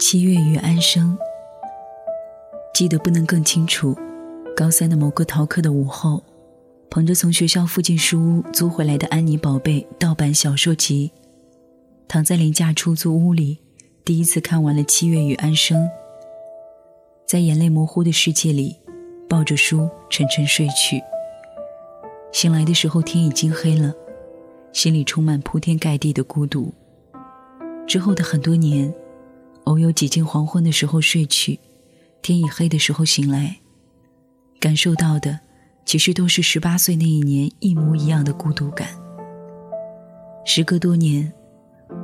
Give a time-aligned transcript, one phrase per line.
[0.00, 1.16] 七月与安生，
[2.72, 3.94] 记得不能更清楚。
[4.56, 6.22] 高三的某个逃课的午后，
[6.88, 11.12] 捧着从学校附近书屋租回来的《安妮宝贝》盗版小说集，
[12.08, 13.58] 躺在廉价出租屋里，
[14.02, 15.84] 第一次看完了《七月与安生》。
[17.26, 18.78] 在眼泪模糊的世界里，
[19.28, 20.98] 抱着书沉沉睡去。
[22.32, 23.92] 醒来的时候，天已经黑了，
[24.72, 26.72] 心里充满铺天盖地的孤独。
[27.86, 28.92] 之后的很多年，
[29.70, 31.60] 偶有几近黄昏的时候睡去，
[32.22, 33.60] 天已黑的时候醒来，
[34.58, 35.38] 感受到的
[35.86, 38.88] 其实都是十八岁那一年一模一样的孤独感。
[40.44, 41.32] 时隔多年，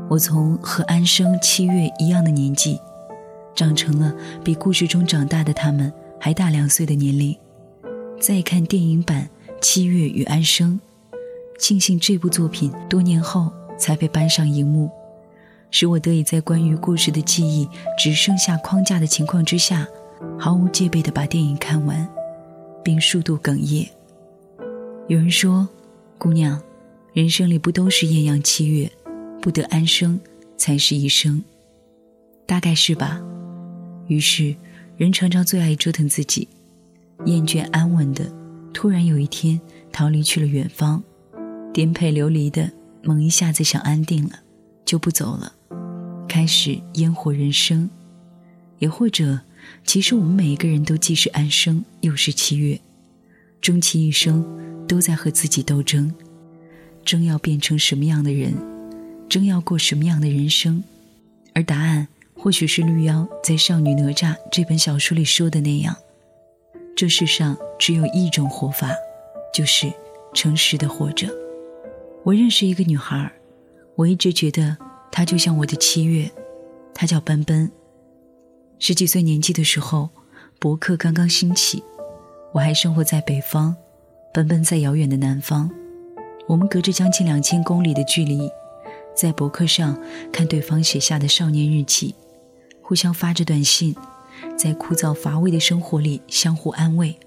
[0.08, 2.78] 我从和安生、七月一样的年纪，
[3.52, 7.36] 长成了比故事中长大的他们还大两岁的年龄，
[8.20, 9.28] 再看电影版。
[9.60, 10.78] 七月与安生，
[11.58, 14.90] 庆幸这部作品多年后才被搬上荧幕，
[15.70, 17.68] 使我得以在关于故事的记忆
[17.98, 19.86] 只剩下框架的情况之下，
[20.38, 22.08] 毫无戒备地把电影看完，
[22.82, 23.88] 并数度哽咽。
[25.08, 25.68] 有人说
[26.18, 26.60] ：“姑娘，
[27.12, 28.90] 人生里不都是艳阳七月，
[29.40, 30.18] 不得安生
[30.56, 31.44] 才是一生。”
[32.46, 33.20] 大概是吧。
[34.06, 34.54] 于是，
[34.96, 36.48] 人常常最爱折腾自己，
[37.24, 38.24] 厌倦安稳的。
[38.72, 39.60] 突然有一天，
[39.90, 41.02] 逃离去了远方，
[41.72, 42.70] 颠沛流离的，
[43.02, 44.40] 猛一下子想安定了，
[44.84, 45.52] 就不走了，
[46.36, 47.88] 开始烟火人生。
[48.78, 49.40] 也或者，
[49.86, 52.78] 其实我们每一个人都既是安生，又是七月，
[53.62, 54.44] 终其一生
[54.86, 56.12] 都在和自己斗争，
[57.02, 58.52] 争要变成什么样的人，
[59.30, 60.84] 争要过什么样的人生。
[61.54, 65.96] 而答案，或许是绿妖在《少女哪吒》这本小说里说的那样。
[66.94, 68.90] 这世上只有一种活法，
[69.54, 69.90] 就是
[70.34, 71.30] 诚实的活着。
[72.24, 73.32] 我认识一个女孩，
[73.94, 74.76] 我一直觉得
[75.16, 76.30] 他就像我的七月，
[76.92, 77.72] 他叫奔奔。
[78.78, 80.10] 十几岁年纪的时候，
[80.58, 81.82] 博客刚刚兴起，
[82.52, 83.74] 我还生活在北方，
[84.34, 85.70] 奔奔在遥远的南方。
[86.46, 88.50] 我们隔着将近两千公里的距离，
[89.14, 89.98] 在博客上
[90.30, 92.14] 看对方写下的少年日记，
[92.82, 93.96] 互相发着短信。
[94.54, 97.18] 在枯燥乏味的生活里相互安慰，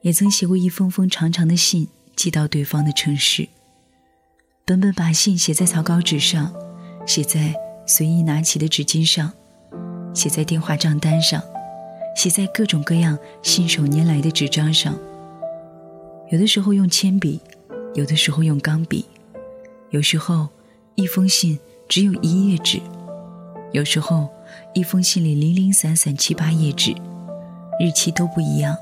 [0.00, 3.46] 也曾写过一封封长长的信寄到对方的城市。
[4.68, 6.52] 本本把信写在草稿纸上，
[7.06, 7.54] 写在
[7.86, 9.32] 随意拿起的纸巾上，
[10.12, 11.40] 写在电话账单上，
[12.16, 14.98] 写在各种各样信手拈来的纸张上。
[16.32, 17.40] 有的时候用铅笔，
[17.94, 19.06] 有的时候用钢笔，
[19.90, 20.48] 有时候
[20.96, 21.56] 一封信
[21.88, 22.80] 只有一页纸，
[23.72, 24.28] 有时候。
[24.74, 26.94] 一封信里零零散散七八页纸，
[27.80, 28.76] 日期都不一样。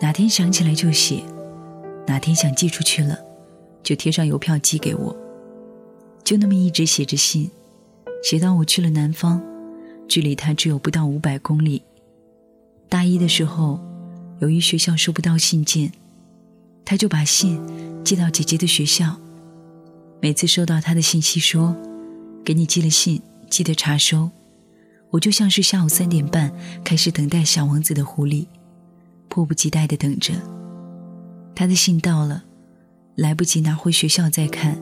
[0.00, 1.22] 哪天想起来就写，
[2.06, 3.18] 哪天想寄出去了，
[3.82, 5.16] 就贴上邮票寄给我。
[6.22, 7.50] 就那么一直写着信，
[8.22, 9.42] 写到我去了南方，
[10.08, 11.82] 距离他只有不到五百公里。
[12.88, 13.80] 大一的时候，
[14.40, 15.92] 由于学校收不到信件，
[16.84, 17.60] 他就把信
[18.04, 19.16] 寄到姐姐的学校。
[20.20, 21.74] 每次收到他的信息说
[22.44, 24.30] ：“给你寄了信，记得查收。”
[25.10, 26.52] 我就像是下午三点半
[26.84, 28.46] 开始等待小王子的狐狸，
[29.28, 30.34] 迫不及待的等着。
[31.54, 32.44] 他的信到了，
[33.16, 34.78] 来不及拿回学校再看，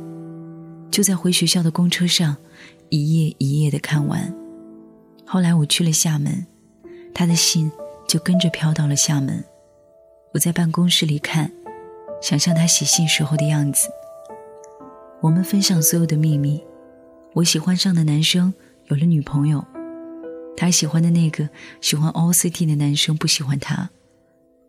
[0.91, 2.37] 就在回学校的公车上，
[2.89, 4.35] 一页一页的看完。
[5.25, 6.47] 后来我去了厦门，
[7.15, 7.71] 他的信
[8.07, 9.45] 就跟着飘到了厦门。
[10.33, 11.51] 我在办公室里看，
[12.23, 13.89] 想象他写信时候的样子。
[15.21, 16.63] 我们分享所有的秘密。
[17.35, 18.55] 我喜欢上的男生
[18.87, 19.65] 有了女朋友。
[20.57, 21.49] 他喜欢的那个
[21.81, 23.91] 喜欢 All City 的男生不喜欢他，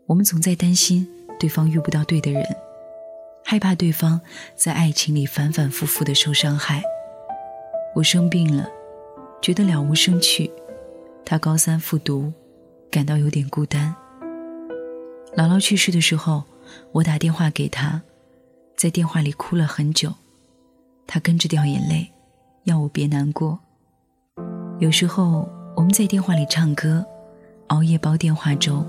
[0.05, 1.07] 我们总在担心
[1.39, 2.43] 对方遇不到对的人，
[3.49, 4.21] 害怕对方
[4.53, 6.83] 在爱情里反反复复的受伤害。
[7.95, 8.69] 我生病了，
[9.41, 10.51] 觉得了无生趣。
[11.25, 12.31] 他高三复读，
[12.91, 13.95] 感到有点孤单。
[15.35, 16.43] 姥姥去世的时候，
[16.91, 17.99] 我打电话给他，
[18.77, 20.13] 在电话里哭了很久，
[21.07, 22.07] 他跟着掉眼泪，
[22.65, 23.59] 要我别难过。
[24.77, 25.49] 有时候。
[25.75, 27.05] 我们在电话里唱歌，
[27.67, 28.85] 熬夜煲电话粥，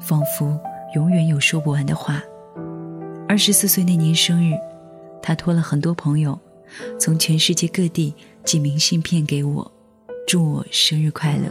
[0.00, 0.58] 仿佛
[0.96, 2.20] 永远有说不完的话。
[3.30, 4.58] 二十四岁那年生日，
[5.22, 6.36] 他托了很多朋友，
[6.98, 8.12] 从全世界各地
[8.44, 9.72] 寄明信片给我，
[10.26, 11.44] 祝我生日快乐。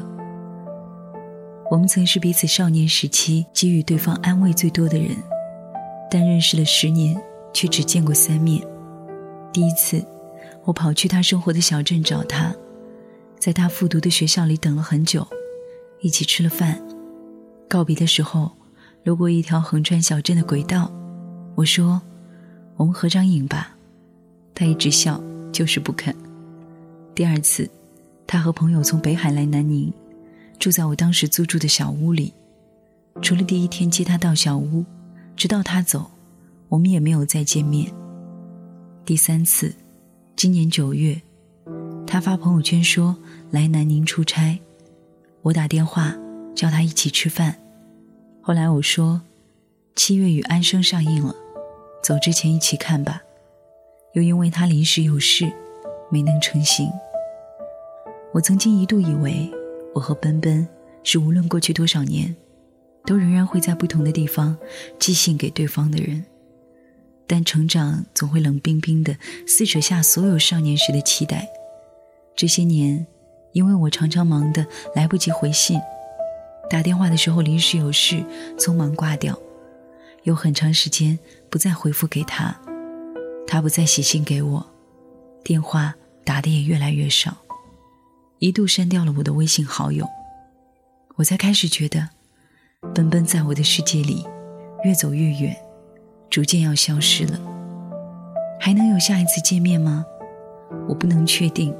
[1.71, 5.15] 我们曾是彼此少年时期给予对方安慰最多的人，
[6.11, 7.17] 但认识了十年，
[7.53, 8.61] 却只见过三面。
[9.53, 10.05] 第一次，
[10.65, 12.53] 我跑去他生活的小镇找他。
[13.39, 15.25] 在他复读的学校里等了很久，
[16.01, 16.85] 一起吃了饭。
[17.69, 18.51] 告别的时候，
[19.05, 20.91] 路过一条横穿小镇的轨道，
[21.59, 22.01] 我说
[22.77, 23.75] ：“我们合张影吧。”
[24.56, 25.21] 他一直笑，
[25.51, 26.15] 就是不肯。
[27.13, 27.69] 第二次，
[28.25, 29.91] 他和朋友从北海来南宁，
[30.57, 32.33] 住在我当时租住的小屋里。
[33.21, 34.85] 除了第一天接他到小屋，
[35.35, 36.09] 直到他走，
[36.69, 37.91] 我们也没有再见面。
[39.03, 39.75] 第三次，
[40.38, 41.21] 今年九月，
[42.07, 43.17] 他发朋友圈说
[43.51, 44.57] 来南宁出差，
[45.41, 46.15] 我打电话
[46.55, 47.53] 叫他一起吃饭。
[48.41, 49.19] 后来我说，
[49.97, 51.35] 七月与安生上映了，
[52.09, 53.21] 走之前一起看吧。
[54.13, 55.47] 又因为他临时有事，
[56.09, 56.89] 没能成行。
[58.33, 59.47] 我曾经一度以为，
[59.94, 60.67] 我和奔奔
[61.03, 62.35] 是无论过去多少年。
[63.06, 64.57] 都仍然会在不同的地方
[65.00, 66.25] 寄信给对方的人，
[67.27, 69.15] 但成长总会冷冰冰的
[69.47, 71.47] 撕扯下所有少年时的期待。
[72.35, 73.05] 这些年，
[73.51, 74.65] 因为我常常忙得
[74.95, 75.79] 来不及回信，
[76.69, 78.23] 打电话的时候临时有事，
[78.57, 79.39] 匆忙挂掉，
[80.29, 81.17] 有很长时间
[81.49, 82.55] 不再回复给他，
[83.47, 84.63] 他不再写信给我，
[85.43, 87.35] 电话打的也越来越少，
[88.37, 90.07] 一度删掉了我的微信好友，
[91.15, 92.09] 我才开始觉得。
[92.93, 94.25] 奔奔在我的世界里
[94.85, 95.53] 越走越远，
[96.29, 97.37] 逐渐要消失了。
[98.57, 100.05] 还能有下一次见面吗？
[100.87, 101.75] 我不能确定，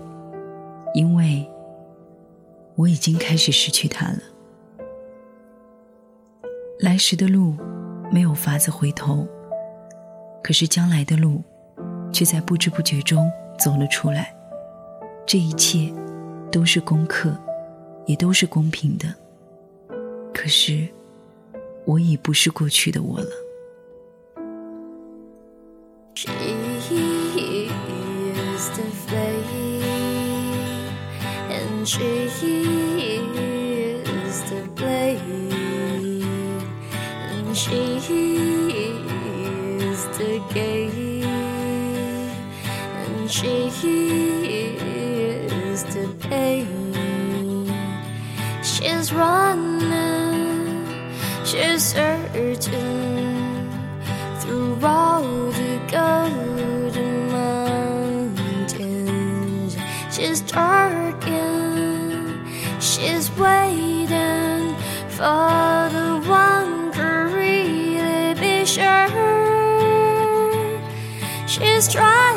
[0.94, 1.48] 因为
[2.76, 4.20] 我已经开始失去他了。
[6.80, 7.56] 来时的路
[8.12, 9.28] 没有法子回头，
[10.44, 11.42] 可是将来的路
[12.12, 14.34] 却在不知不觉中走了出来。
[15.26, 15.94] 这一切
[16.52, 17.38] 都是功课，
[18.06, 19.14] 也都是公平的。
[20.34, 20.88] 可是，
[21.86, 23.30] 我已不是过去的我了。
[48.62, 50.86] She's running,
[51.46, 53.70] she's searching
[54.40, 58.38] through all the golden mountains.
[60.12, 62.46] She's darking,
[62.80, 64.76] she's waiting
[65.08, 69.08] for the one to really be sure.
[71.48, 72.29] She's trying.